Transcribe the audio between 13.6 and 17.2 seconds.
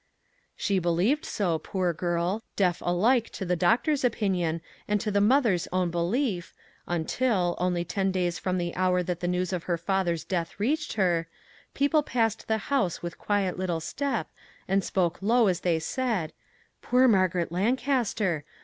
step and spoke low as they said:" Poor